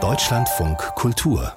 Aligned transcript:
Deutschlandfunk 0.00 0.78
Kultur 0.94 1.52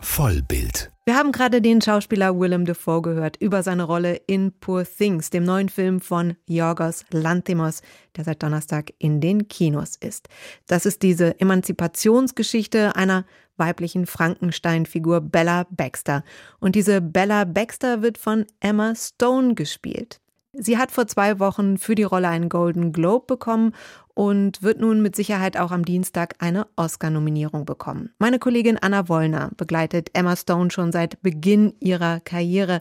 Vollbild 0.00 0.90
wir 1.06 1.16
haben 1.16 1.32
gerade 1.32 1.60
den 1.60 1.82
Schauspieler 1.82 2.40
Willem 2.40 2.64
Dafoe 2.64 3.02
gehört 3.02 3.36
über 3.36 3.62
seine 3.62 3.82
Rolle 3.82 4.14
in 4.26 4.52
Poor 4.58 4.84
Things, 4.84 5.28
dem 5.28 5.44
neuen 5.44 5.68
Film 5.68 6.00
von 6.00 6.34
Yorgos 6.46 7.04
Lanthimos, 7.10 7.82
der 8.16 8.24
seit 8.24 8.42
Donnerstag 8.42 8.94
in 8.98 9.20
den 9.20 9.46
Kinos 9.48 9.96
ist. 9.96 10.28
Das 10.66 10.86
ist 10.86 11.02
diese 11.02 11.38
Emanzipationsgeschichte 11.38 12.96
einer 12.96 13.26
weiblichen 13.58 14.06
Frankenstein-Figur 14.06 15.20
Bella 15.20 15.66
Baxter. 15.68 16.24
Und 16.58 16.74
diese 16.74 17.02
Bella 17.02 17.44
Baxter 17.44 18.00
wird 18.00 18.16
von 18.16 18.46
Emma 18.60 18.94
Stone 18.94 19.54
gespielt. 19.54 20.22
Sie 20.56 20.78
hat 20.78 20.92
vor 20.92 21.06
zwei 21.06 21.40
Wochen 21.40 21.78
für 21.78 21.94
die 21.96 22.04
Rolle 22.04 22.28
einen 22.28 22.48
Golden 22.48 22.92
Globe 22.92 23.26
bekommen 23.26 23.74
und 24.14 24.62
wird 24.62 24.80
nun 24.80 25.02
mit 25.02 25.16
Sicherheit 25.16 25.56
auch 25.56 25.72
am 25.72 25.84
Dienstag 25.84 26.34
eine 26.38 26.66
Oscar-Nominierung 26.76 27.64
bekommen. 27.64 28.10
Meine 28.18 28.38
Kollegin 28.38 28.78
Anna 28.80 29.08
Wollner 29.08 29.50
begleitet 29.56 30.10
Emma 30.14 30.36
Stone 30.36 30.70
schon 30.70 30.92
seit 30.92 31.20
Beginn 31.22 31.74
ihrer 31.80 32.20
Karriere. 32.20 32.80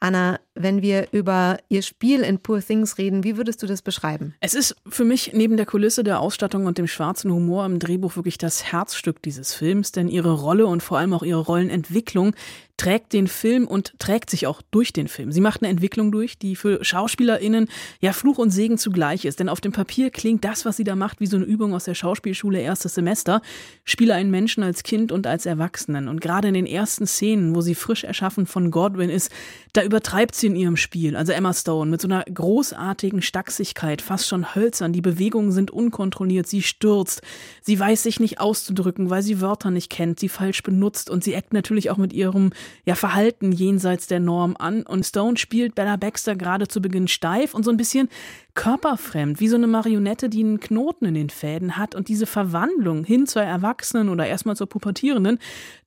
Anna, 0.00 0.38
wenn 0.54 0.82
wir 0.82 1.08
über 1.12 1.58
ihr 1.68 1.82
Spiel 1.82 2.20
in 2.20 2.38
Poor 2.38 2.60
Things 2.60 2.98
reden, 2.98 3.24
wie 3.24 3.36
würdest 3.36 3.62
du 3.62 3.66
das 3.66 3.82
beschreiben? 3.82 4.34
Es 4.40 4.54
ist 4.54 4.76
für 4.88 5.04
mich 5.04 5.32
neben 5.32 5.56
der 5.56 5.66
Kulisse 5.66 6.04
der 6.04 6.20
Ausstattung 6.20 6.66
und 6.66 6.78
dem 6.78 6.86
schwarzen 6.86 7.32
Humor 7.32 7.66
im 7.66 7.78
Drehbuch 7.78 8.16
wirklich 8.16 8.38
das 8.38 8.64
Herzstück 8.64 9.20
dieses 9.22 9.54
Films, 9.54 9.92
denn 9.92 10.08
ihre 10.08 10.32
Rolle 10.32 10.66
und 10.66 10.82
vor 10.82 10.98
allem 10.98 11.12
auch 11.12 11.22
ihre 11.22 11.40
Rollenentwicklung 11.40 12.34
trägt 12.76 13.12
den 13.12 13.28
Film 13.28 13.68
und 13.68 13.94
trägt 13.98 14.30
sich 14.30 14.46
auch 14.46 14.60
durch 14.70 14.92
den 14.92 15.06
Film. 15.06 15.30
Sie 15.30 15.40
macht 15.40 15.62
eine 15.62 15.70
Entwicklung 15.70 16.10
durch, 16.10 16.38
die 16.38 16.56
für 16.56 16.84
SchauspielerInnen 16.84 17.68
ja 18.00 18.12
Fluch 18.12 18.38
und 18.38 18.50
Segen 18.50 18.78
zugleich 18.78 19.24
ist. 19.24 19.38
Denn 19.38 19.48
auf 19.48 19.60
dem 19.60 19.70
Papier 19.70 20.10
klingt 20.10 20.44
das, 20.44 20.64
was 20.64 20.76
sie 20.76 20.84
da 20.84 20.96
macht, 20.96 21.20
wie 21.20 21.26
so 21.26 21.36
eine 21.36 21.46
Übung 21.46 21.72
aus 21.72 21.84
der 21.84 21.94
Schauspielschule 21.94 22.60
erstes 22.60 22.94
Semester. 22.94 23.42
Spiele 23.84 24.14
einen 24.14 24.30
Menschen 24.30 24.64
als 24.64 24.82
Kind 24.82 25.12
und 25.12 25.26
als 25.26 25.46
Erwachsenen. 25.46 26.08
Und 26.08 26.20
gerade 26.20 26.48
in 26.48 26.54
den 26.54 26.66
ersten 26.66 27.06
Szenen, 27.06 27.54
wo 27.54 27.60
sie 27.60 27.76
frisch 27.76 28.02
erschaffen 28.02 28.46
von 28.46 28.72
Godwin 28.72 29.10
ist, 29.10 29.30
da 29.72 29.84
übertreibt 29.84 30.34
sie 30.34 30.43
in 30.44 30.56
ihrem 30.56 30.76
Spiel. 30.76 31.16
Also 31.16 31.32
Emma 31.32 31.52
Stone 31.52 31.90
mit 31.90 32.00
so 32.00 32.08
einer 32.08 32.24
großartigen 32.24 33.22
Stachsigkeit, 33.22 34.02
fast 34.02 34.28
schon 34.28 34.54
hölzern. 34.54 34.92
Die 34.92 35.00
Bewegungen 35.00 35.52
sind 35.52 35.70
unkontrolliert. 35.70 36.46
Sie 36.46 36.62
stürzt. 36.62 37.22
Sie 37.62 37.78
weiß 37.78 38.02
sich 38.02 38.20
nicht 38.20 38.40
auszudrücken, 38.40 39.10
weil 39.10 39.22
sie 39.22 39.40
Wörter 39.40 39.70
nicht 39.70 39.90
kennt, 39.90 40.20
sie 40.20 40.28
falsch 40.28 40.62
benutzt. 40.62 41.10
Und 41.10 41.24
sie 41.24 41.34
eckt 41.34 41.52
natürlich 41.52 41.90
auch 41.90 41.96
mit 41.96 42.12
ihrem 42.12 42.50
ja, 42.84 42.94
Verhalten 42.94 43.52
jenseits 43.52 44.06
der 44.06 44.20
Norm 44.20 44.56
an. 44.58 44.82
Und 44.82 45.04
Stone 45.04 45.36
spielt 45.36 45.74
Bella 45.74 45.96
Baxter 45.96 46.36
gerade 46.36 46.68
zu 46.68 46.80
Beginn 46.80 47.08
steif 47.08 47.54
und 47.54 47.64
so 47.64 47.70
ein 47.70 47.76
bisschen 47.76 48.08
körperfremd, 48.54 49.40
wie 49.40 49.48
so 49.48 49.56
eine 49.56 49.66
Marionette, 49.66 50.28
die 50.28 50.44
einen 50.44 50.60
Knoten 50.60 51.06
in 51.06 51.14
den 51.14 51.30
Fäden 51.30 51.76
hat. 51.76 51.94
Und 51.94 52.08
diese 52.08 52.26
Verwandlung 52.26 53.04
hin 53.04 53.26
zur 53.26 53.42
Erwachsenen 53.42 54.08
oder 54.08 54.26
erstmal 54.26 54.54
zur 54.54 54.68
Pubertierenden, 54.68 55.38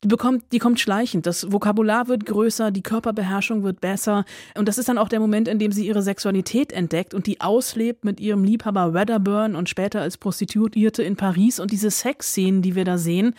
die, 0.03 0.07
bekommt, 0.09 0.43
die 0.51 0.59
kommt 0.59 0.79
schleichend. 0.79 1.25
Das 1.25 1.51
Vokabular 1.51 2.09
wird 2.09 2.25
größer, 2.25 2.71
die 2.71 2.83
Körperbeherrschung 2.83 3.63
wird 3.63 3.79
besser. 3.79 4.25
Und 4.57 4.67
das 4.67 4.77
ist 4.77 4.89
dann 4.89 4.97
auch 4.97 5.07
der 5.07 5.21
Moment, 5.21 5.47
in 5.47 5.59
dem 5.59 5.71
sie 5.71 5.87
ihre 5.87 6.01
Sexualität 6.01 6.73
entdeckt 6.73 7.13
und 7.13 7.25
die 7.25 7.39
auslebt 7.39 8.03
mit 8.03 8.19
ihrem 8.19 8.43
Liebhaber 8.43 8.93
Wedderburn 8.93 9.55
und 9.55 9.69
später 9.69 10.01
als 10.01 10.17
Prostituierte 10.17 11.03
in 11.03 11.15
Paris. 11.15 11.61
Und 11.61 11.71
diese 11.71 11.89
Sexszenen, 11.89 12.61
die 12.61 12.75
wir 12.75 12.83
da 12.83 12.97
sehen, 12.97 13.33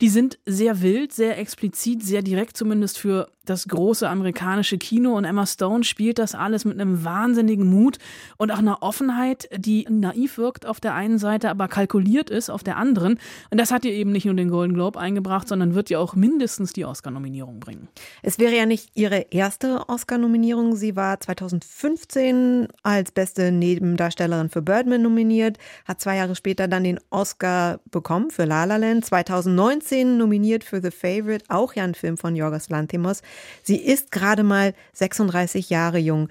die 0.00 0.08
sind 0.08 0.38
sehr 0.44 0.82
wild, 0.82 1.12
sehr 1.12 1.38
explizit, 1.38 2.02
sehr 2.02 2.22
direkt 2.22 2.56
zumindest 2.56 2.98
für 2.98 3.28
das 3.44 3.66
große 3.66 4.08
amerikanische 4.08 4.78
Kino. 4.78 5.16
Und 5.16 5.24
Emma 5.24 5.46
Stone 5.46 5.84
spielt 5.84 6.18
das 6.18 6.34
alles 6.34 6.64
mit 6.64 6.80
einem 6.80 7.04
wahnsinnigen 7.04 7.68
Mut 7.68 7.98
und 8.36 8.50
auch 8.50 8.58
einer 8.58 8.82
Offenheit, 8.82 9.48
die 9.56 9.86
naiv 9.90 10.38
wirkt 10.38 10.66
auf 10.66 10.80
der 10.80 10.94
einen 10.94 11.18
Seite, 11.18 11.50
aber 11.50 11.68
kalkuliert 11.68 12.30
ist 12.30 12.50
auf 12.50 12.62
der 12.62 12.76
anderen. 12.76 13.18
Und 13.50 13.58
das 13.58 13.70
hat 13.70 13.84
ihr 13.84 13.92
eben 13.92 14.12
nicht 14.12 14.24
nur 14.24 14.34
den 14.34 14.50
Golden 14.50 14.74
Globe 14.74 14.98
eingebracht, 14.98 15.48
sondern 15.48 15.74
wird 15.74 15.90
ihr 15.90 16.00
auch 16.00 16.14
mindestens 16.14 16.72
die 16.72 16.84
Oscar-Nominierung 16.84 17.60
bringen. 17.60 17.88
Es 18.22 18.38
wäre 18.38 18.56
ja 18.56 18.66
nicht 18.66 18.90
ihre 18.94 19.26
erste 19.30 19.88
Oscar-Nominierung. 19.88 20.76
Sie 20.76 20.96
war 20.96 21.18
2015 21.20 22.68
als 22.82 23.12
beste 23.12 23.50
Nebendarstellerin 23.50 24.50
für 24.50 24.62
Birdman 24.62 25.02
nominiert, 25.02 25.58
hat 25.84 26.00
zwei 26.00 26.16
Jahre 26.16 26.36
später 26.36 26.68
dann 26.68 26.84
den 26.84 27.00
Oscar 27.10 27.80
bekommen 27.90 28.30
für 28.30 28.44
La 28.44 28.64
La 28.64 28.76
Land. 28.76 29.04
2019 29.04 30.16
nominiert 30.16 30.64
für 30.64 30.80
The 30.80 30.90
Favorite, 30.90 31.44
auch 31.48 31.74
ja 31.74 31.84
ein 31.84 31.94
Film 31.94 32.16
von 32.16 32.36
Yorgos 32.36 32.68
Lanthimos. 32.68 33.22
Sie 33.62 33.76
ist 33.76 34.10
gerade 34.10 34.42
mal 34.42 34.74
36 34.92 35.70
Jahre 35.70 35.98
jung. 35.98 36.28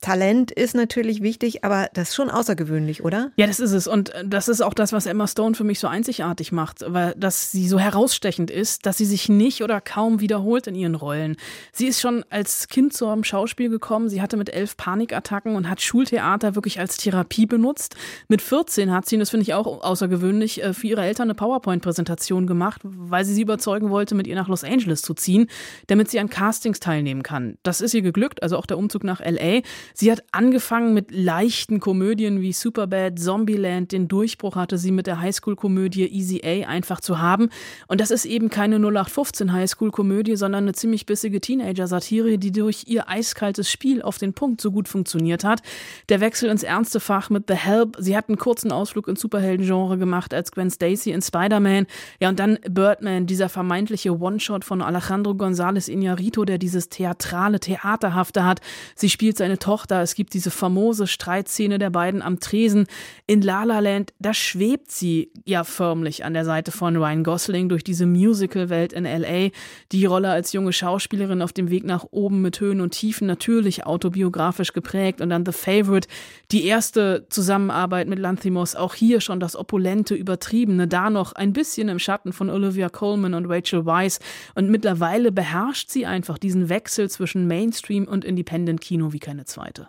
Talent 0.00 0.50
ist 0.50 0.74
natürlich 0.74 1.22
wichtig, 1.22 1.64
aber 1.64 1.88
das 1.92 2.10
ist 2.10 2.14
schon 2.14 2.30
außergewöhnlich, 2.30 3.04
oder? 3.04 3.30
Ja, 3.36 3.46
das 3.46 3.60
ist 3.60 3.72
es. 3.72 3.86
Und 3.86 4.10
äh, 4.14 4.24
das 4.26 4.48
ist 4.48 4.62
auch 4.62 4.74
das, 4.74 4.92
was 4.92 5.06
Emma 5.06 5.26
Stone 5.26 5.54
für 5.54 5.64
mich 5.64 5.80
so 5.80 5.86
einzigartig 5.86 6.52
macht, 6.52 6.84
weil 6.86 7.14
dass 7.16 7.52
sie 7.52 7.68
so 7.68 7.78
herausstechend 7.78 8.50
ist, 8.50 8.86
dass 8.86 8.96
sie 8.96 9.04
sich 9.04 9.28
nicht 9.28 9.62
oder 9.62 9.80
kaum 9.80 10.20
wiederholt 10.20 10.66
in 10.66 10.74
ihren 10.74 10.94
Rollen. 10.94 11.36
Sie 11.72 11.86
ist 11.86 12.00
schon 12.00 12.24
als 12.30 12.68
Kind 12.68 12.94
zum 12.94 13.24
Schauspiel 13.24 13.68
gekommen. 13.68 14.08
Sie 14.08 14.22
hatte 14.22 14.36
mit 14.36 14.52
elf 14.52 14.76
Panikattacken 14.76 15.56
und 15.56 15.68
hat 15.68 15.82
Schultheater 15.82 16.54
wirklich 16.54 16.80
als 16.80 16.96
Therapie 16.96 17.46
benutzt. 17.46 17.96
Mit 18.28 18.40
14 18.40 18.92
hat 18.92 19.06
sie, 19.06 19.16
und 19.16 19.20
das 19.20 19.30
finde 19.30 19.42
ich 19.42 19.54
auch 19.54 19.82
außergewöhnlich, 19.82 20.62
äh, 20.62 20.72
für 20.72 20.86
ihre 20.86 21.02
Eltern 21.02 21.24
eine 21.24 21.34
PowerPoint-Präsentation 21.34 22.46
gemacht, 22.46 22.80
weil 22.82 23.24
sie 23.24 23.34
sie 23.34 23.42
überzeugen 23.42 23.90
wollte, 23.90 24.14
mit 24.14 24.26
ihr 24.26 24.36
nach 24.36 24.48
Los 24.48 24.64
Angeles 24.64 25.02
zu 25.02 25.12
ziehen, 25.12 25.48
damit 25.88 26.10
sie 26.10 26.18
an 26.18 26.30
Castings 26.36 26.80
teilnehmen 26.80 27.22
kann. 27.22 27.56
Das 27.62 27.80
ist 27.80 27.94
ihr 27.94 28.02
geglückt, 28.02 28.42
also 28.42 28.58
auch 28.58 28.66
der 28.66 28.76
Umzug 28.76 29.04
nach 29.04 29.20
LA. 29.20 29.62
Sie 29.94 30.12
hat 30.12 30.22
angefangen 30.32 30.92
mit 30.92 31.10
leichten 31.10 31.80
Komödien 31.80 32.42
wie 32.42 32.52
Superbad, 32.52 33.18
Zombieland. 33.18 33.90
Den 33.92 34.06
Durchbruch 34.06 34.54
hatte 34.54 34.76
sie 34.76 34.90
mit 34.90 35.06
der 35.06 35.18
Highschool-Komödie 35.18 36.06
Easy 36.06 36.42
A 36.44 36.68
einfach 36.68 37.00
zu 37.00 37.20
haben. 37.20 37.48
Und 37.88 38.02
das 38.02 38.10
ist 38.10 38.26
eben 38.26 38.50
keine 38.50 38.76
0815 38.76 39.50
Highschool-Komödie, 39.50 40.36
sondern 40.36 40.64
eine 40.64 40.74
ziemlich 40.74 41.06
bissige 41.06 41.40
Teenager-Satire, 41.40 42.36
die 42.36 42.52
durch 42.52 42.84
ihr 42.86 43.08
eiskaltes 43.08 43.70
Spiel 43.70 44.02
auf 44.02 44.18
den 44.18 44.34
Punkt 44.34 44.60
so 44.60 44.70
gut 44.70 44.88
funktioniert 44.88 45.42
hat. 45.42 45.62
Der 46.10 46.20
Wechsel 46.20 46.50
ins 46.50 46.64
ernste 46.64 47.00
Fach 47.00 47.30
mit 47.30 47.44
The 47.48 47.54
Help. 47.54 47.96
Sie 47.98 48.14
hat 48.14 48.28
einen 48.28 48.36
kurzen 48.36 48.72
Ausflug 48.72 49.08
ins 49.08 49.22
Superhelden-Genre 49.22 49.96
gemacht 49.96 50.34
als 50.34 50.52
Gwen 50.52 50.70
Stacy 50.70 51.12
in 51.12 51.22
Spider-Man. 51.22 51.86
Ja, 52.20 52.28
und 52.28 52.38
dann 52.38 52.58
Birdman, 52.68 53.26
dieser 53.26 53.48
vermeintliche 53.48 54.20
One-Shot 54.20 54.66
von 54.66 54.82
Alejandro 54.82 55.32
González 55.32 55.88
Iñárritu, 55.88 56.25
der 56.30 56.58
dieses 56.58 56.88
theatrale, 56.88 57.60
theaterhafte 57.60 58.44
hat. 58.44 58.60
Sie 58.94 59.10
spielt 59.10 59.36
seine 59.36 59.58
Tochter. 59.58 60.02
Es 60.02 60.14
gibt 60.14 60.34
diese 60.34 60.50
famose 60.50 61.06
Streitszene 61.06 61.78
der 61.78 61.90
beiden 61.90 62.22
am 62.22 62.40
Tresen 62.40 62.86
in 63.26 63.42
La 63.42 63.64
La 63.64 63.80
Land. 63.80 64.12
Da 64.18 64.34
schwebt 64.34 64.90
sie 64.90 65.30
ja 65.44 65.64
förmlich 65.64 66.24
an 66.24 66.34
der 66.34 66.44
Seite 66.44 66.72
von 66.72 66.96
Ryan 66.96 67.24
Gosling 67.24 67.68
durch 67.68 67.84
diese 67.84 68.06
Musical-Welt 68.06 68.92
in 68.92 69.04
L.A. 69.04 69.50
Die 69.92 70.04
Rolle 70.04 70.30
als 70.30 70.52
junge 70.52 70.72
Schauspielerin 70.72 71.42
auf 71.42 71.52
dem 71.52 71.70
Weg 71.70 71.84
nach 71.84 72.04
oben 72.10 72.42
mit 72.42 72.60
Höhen 72.60 72.80
und 72.80 72.90
Tiefen 72.90 73.26
natürlich 73.26 73.86
autobiografisch 73.86 74.72
geprägt 74.72 75.20
und 75.20 75.30
dann 75.30 75.44
The 75.44 75.52
Favorite, 75.52 76.08
die 76.52 76.64
erste 76.64 77.26
Zusammenarbeit 77.28 78.08
mit 78.08 78.18
Lanthimos, 78.18 78.74
auch 78.74 78.94
hier 78.94 79.20
schon 79.20 79.40
das 79.40 79.56
opulente, 79.56 80.14
übertriebene, 80.14 80.88
da 80.88 81.10
noch 81.10 81.32
ein 81.32 81.52
bisschen 81.52 81.88
im 81.88 81.98
Schatten 81.98 82.32
von 82.32 82.50
Olivia 82.50 82.88
Colman 82.88 83.34
und 83.34 83.46
Rachel 83.46 83.86
Weisz 83.86 84.18
und 84.54 84.70
mittlerweile 84.70 85.32
beherrscht 85.32 85.90
sie 85.90 86.06
einfach 86.16 86.38
diesen 86.38 86.68
Wechsel 86.68 87.08
zwischen 87.10 87.46
Mainstream 87.46 88.08
und 88.08 88.24
Independent 88.24 88.80
Kino 88.80 89.12
wie 89.12 89.20
keine 89.20 89.44
zweite. 89.44 89.88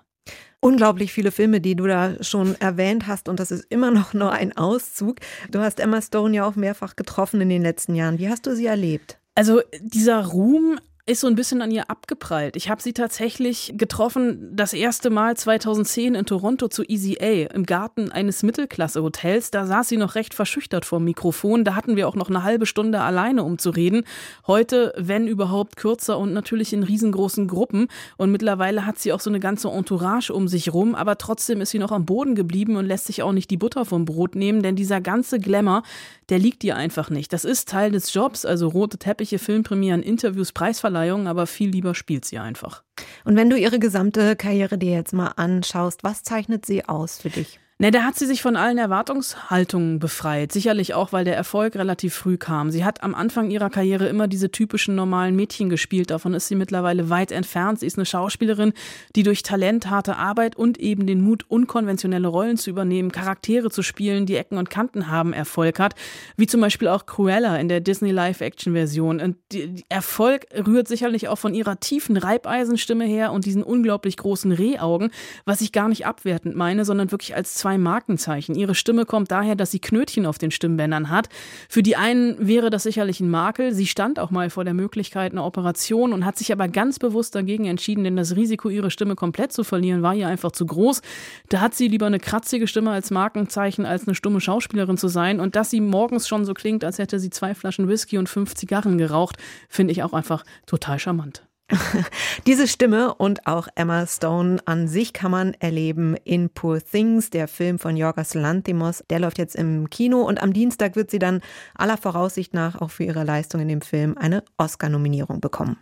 Unglaublich 0.59 1.13
viele 1.13 1.31
Filme, 1.31 1.61
die 1.61 1.75
du 1.75 1.87
da 1.87 2.21
schon 2.21 2.55
erwähnt 2.59 3.07
hast 3.07 3.29
und 3.29 3.39
das 3.39 3.51
ist 3.51 3.65
immer 3.69 3.91
noch 3.91 4.13
nur 4.13 4.33
ein 4.33 4.57
Auszug. 4.57 5.19
Du 5.49 5.59
hast 5.59 5.79
Emma 5.79 6.01
Stone 6.01 6.35
ja 6.35 6.45
auch 6.45 6.55
mehrfach 6.55 6.95
getroffen 6.95 7.39
in 7.41 7.49
den 7.49 7.61
letzten 7.61 7.95
Jahren. 7.95 8.19
Wie 8.19 8.27
hast 8.27 8.45
du 8.45 8.55
sie 8.55 8.65
erlebt? 8.65 9.19
Also 9.35 9.61
dieser 9.79 10.25
Ruhm 10.25 10.79
ist 11.07 11.21
so 11.21 11.27
ein 11.27 11.35
bisschen 11.35 11.61
an 11.61 11.71
ihr 11.71 11.89
abgeprallt. 11.89 12.57
Ich 12.57 12.69
habe 12.69 12.81
sie 12.81 12.91
tatsächlich 12.91 13.73
getroffen, 13.77 14.51
das 14.53 14.73
erste 14.73 15.09
Mal 15.09 15.37
2010 15.37 16.15
in 16.15 16.25
Toronto 16.25 16.67
zu 16.67 16.83
Easy 16.83 17.17
A 17.21 17.53
im 17.53 17.65
Garten 17.65 18.11
eines 18.11 18.43
Mittelklasse-Hotels. 18.43 19.49
Da 19.51 19.65
saß 19.65 19.87
sie 19.87 19.95
noch 19.95 20.15
recht 20.15 20.33
verschüchtert 20.33 20.83
vor 20.83 20.99
dem 20.99 21.05
Mikrofon. 21.05 21.63
Da 21.63 21.75
hatten 21.75 21.95
wir 21.95 22.09
auch 22.09 22.15
noch 22.15 22.29
eine 22.29 22.43
halbe 22.43 22.65
Stunde 22.65 22.99
alleine, 22.99 23.45
um 23.45 23.57
zu 23.57 23.69
reden. 23.69 24.03
Heute, 24.47 24.93
wenn 24.97 25.27
überhaupt, 25.27 25.77
kürzer 25.77 26.17
und 26.19 26.33
natürlich 26.33 26.73
in 26.73 26.83
riesengroßen 26.83 27.47
Gruppen. 27.47 27.87
Und 28.17 28.33
mittlerweile 28.33 28.85
hat 28.85 28.99
sie 28.99 29.13
auch 29.13 29.21
so 29.21 29.29
eine 29.29 29.39
ganze 29.39 29.69
Entourage 29.69 30.33
um 30.33 30.49
sich 30.49 30.73
rum. 30.73 30.93
Aber 30.93 31.17
trotzdem 31.17 31.61
ist 31.61 31.69
sie 31.69 31.79
noch 31.79 31.93
am 31.93 32.05
Boden 32.05 32.35
geblieben 32.35 32.75
und 32.75 32.85
lässt 32.85 33.05
sich 33.05 33.23
auch 33.23 33.31
nicht 33.31 33.49
die 33.49 33.57
Butter 33.57 33.85
vom 33.85 34.03
Brot 34.03 34.35
nehmen, 34.35 34.61
denn 34.61 34.75
dieser 34.75 34.99
ganze 34.99 35.39
Glamour, 35.39 35.83
der 36.27 36.39
liegt 36.39 36.65
ihr 36.65 36.75
einfach 36.75 37.09
nicht. 37.09 37.31
Das 37.31 37.45
ist 37.45 37.69
Teil 37.69 37.91
des 37.91 38.13
Jobs, 38.13 38.43
also 38.43 38.67
rote 38.67 38.97
Teppiche, 38.97 39.39
Filmpremieren, 39.39 40.03
Interviews, 40.03 40.51
Preisverleihungen, 40.51 40.96
aber 41.27 41.47
viel 41.47 41.69
lieber 41.69 41.95
spielt 41.95 42.25
sie 42.25 42.39
einfach. 42.39 42.83
Und 43.25 43.35
wenn 43.35 43.49
du 43.49 43.57
ihre 43.57 43.79
gesamte 43.79 44.35
Karriere 44.35 44.77
dir 44.77 44.91
jetzt 44.91 45.13
mal 45.13 45.33
anschaust, 45.35 46.03
was 46.03 46.23
zeichnet 46.23 46.65
sie 46.65 46.85
aus 46.85 47.19
für 47.19 47.29
dich? 47.29 47.59
Ne, 47.79 47.91
da 47.91 48.01
hat 48.01 48.15
sie 48.15 48.25
sich 48.25 48.41
von 48.41 48.55
allen 48.55 48.79
Erwartungshaltungen 48.79 49.99
befreit. 49.99 50.51
Sicherlich 50.51 50.95
auch, 50.95 51.13
weil 51.13 51.25
der 51.25 51.35
Erfolg 51.35 51.75
relativ 51.75 52.15
früh 52.15 52.35
kam. 52.35 52.71
Sie 52.71 52.83
hat 52.83 53.03
am 53.03 53.13
Anfang 53.13 53.51
ihrer 53.51 53.69
Karriere 53.69 54.07
immer 54.07 54.27
diese 54.27 54.49
typischen 54.49 54.95
normalen 54.95 55.35
Mädchen 55.35 55.69
gespielt. 55.69 56.09
Davon 56.09 56.33
ist 56.33 56.47
sie 56.47 56.55
mittlerweile 56.55 57.11
weit 57.11 57.31
entfernt. 57.31 57.79
Sie 57.79 57.85
ist 57.85 57.99
eine 57.99 58.07
Schauspielerin, 58.07 58.73
die 59.15 59.21
durch 59.21 59.43
Talent, 59.43 59.91
harte 59.91 60.15
Arbeit 60.15 60.55
und 60.55 60.79
eben 60.79 61.05
den 61.05 61.21
Mut, 61.21 61.45
unkonventionelle 61.49 62.27
Rollen 62.27 62.57
zu 62.57 62.71
übernehmen, 62.71 63.11
Charaktere 63.11 63.69
zu 63.69 63.83
spielen, 63.83 64.25
die 64.25 64.37
Ecken 64.37 64.57
und 64.57 64.71
Kanten 64.71 65.11
haben, 65.11 65.31
Erfolg 65.31 65.77
hat. 65.77 65.93
Wie 66.35 66.47
zum 66.47 66.61
Beispiel 66.61 66.87
auch 66.87 67.05
Cruella 67.05 67.57
in 67.57 67.67
der 67.67 67.79
Disney 67.79 68.09
Live-Action-Version. 68.09 69.21
Und 69.21 69.37
Erfolg 69.89 70.47
rührt 70.65 70.87
sicherlich 70.87 71.27
auch 71.27 71.37
von 71.37 71.53
ihrer 71.53 71.79
tiefen 71.79 72.17
Reibeisenstimme 72.17 73.05
her 73.05 73.31
und 73.33 73.45
diesen 73.45 73.61
unglaublich 73.61 74.17
großen 74.17 74.51
Rehaugen, 74.51 75.11
was 75.45 75.61
ich 75.61 75.71
gar 75.71 75.89
nicht 75.89 76.07
abwertend 76.07 76.55
meine, 76.55 76.83
sondern 76.83 77.11
wirklich 77.11 77.35
als 77.35 77.66
zwei 77.67 77.77
Markenzeichen. 77.77 78.55
Ihre 78.55 78.75
Stimme 78.75 79.05
kommt 79.05 79.29
daher, 79.29 79.57
dass 79.57 79.71
sie 79.71 79.79
Knötchen 79.79 80.25
auf 80.25 80.37
den 80.37 80.51
Stimmbändern 80.51 81.09
hat. 81.09 81.27
Für 81.67 81.83
die 81.83 81.97
einen 81.97 82.47
wäre 82.47 82.69
das 82.69 82.83
sicherlich 82.83 83.19
ein 83.19 83.29
Makel. 83.29 83.73
Sie 83.73 83.87
stand 83.87 84.19
auch 84.19 84.31
mal 84.31 84.49
vor 84.49 84.63
der 84.63 84.73
Möglichkeit 84.73 85.33
einer 85.33 85.45
Operation 85.45 86.13
und 86.13 86.23
hat 86.23 86.37
sich 86.37 86.53
aber 86.53 86.69
ganz 86.69 86.97
bewusst 86.97 87.35
dagegen 87.35 87.65
entschieden, 87.65 88.05
denn 88.05 88.15
das 88.15 88.37
Risiko, 88.37 88.69
ihre 88.69 88.89
Stimme 88.89 89.15
komplett 89.15 89.51
zu 89.51 89.65
verlieren, 89.65 90.01
war 90.01 90.15
ihr 90.15 90.29
einfach 90.29 90.53
zu 90.53 90.65
groß. 90.65 91.01
Da 91.49 91.59
hat 91.59 91.75
sie 91.75 91.89
lieber 91.89 92.05
eine 92.05 92.19
kratzige 92.19 92.67
Stimme 92.67 92.91
als 92.91 93.11
Markenzeichen, 93.11 93.85
als 93.85 94.07
eine 94.07 94.15
stumme 94.15 94.39
Schauspielerin 94.39 94.95
zu 94.95 95.09
sein. 95.09 95.41
Und 95.41 95.57
dass 95.57 95.69
sie 95.69 95.81
morgens 95.81 96.25
schon 96.25 96.45
so 96.45 96.53
klingt, 96.53 96.85
als 96.85 96.99
hätte 96.99 97.19
sie 97.19 97.31
zwei 97.31 97.53
Flaschen 97.53 97.89
Whisky 97.89 98.17
und 98.17 98.29
fünf 98.29 98.55
Zigarren 98.55 98.97
geraucht, 98.97 99.35
finde 99.67 99.91
ich 99.91 100.03
auch 100.03 100.13
einfach 100.13 100.45
total 100.67 100.99
charmant. 100.99 101.46
Diese 102.45 102.67
Stimme 102.67 103.13
und 103.15 103.45
auch 103.45 103.67
Emma 103.75 104.05
Stone 104.07 104.59
an 104.65 104.87
sich 104.87 105.13
kann 105.13 105.31
man 105.31 105.53
erleben 105.55 106.15
in 106.23 106.49
Poor 106.49 106.79
Things, 106.81 107.29
der 107.29 107.47
Film 107.47 107.77
von 107.77 107.97
Yorgos 107.97 108.33
Lanthimos. 108.33 109.03
Der 109.09 109.19
läuft 109.19 109.37
jetzt 109.37 109.55
im 109.55 109.89
Kino 109.89 110.21
und 110.21 110.41
am 110.41 110.53
Dienstag 110.53 110.95
wird 110.95 111.11
sie 111.11 111.19
dann 111.19 111.41
aller 111.75 111.97
Voraussicht 111.97 112.53
nach 112.53 112.79
auch 112.81 112.91
für 112.91 113.03
ihre 113.03 113.23
Leistung 113.23 113.61
in 113.61 113.67
dem 113.67 113.81
Film 113.81 114.17
eine 114.17 114.43
Oscar-Nominierung 114.57 115.41
bekommen. 115.41 115.77